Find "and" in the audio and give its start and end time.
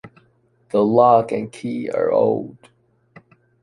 1.31-1.51